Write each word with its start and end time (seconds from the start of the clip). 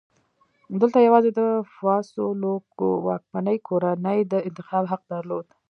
دلته 0.81 0.97
یوازې 1.07 1.31
د 1.39 1.41
فاسولوکو 1.75 2.87
واکمنې 3.07 3.57
کورنۍ 3.67 4.19
د 4.31 4.33
انتخاب 4.47 4.83
حق 4.91 5.01
درلود. 5.11 5.45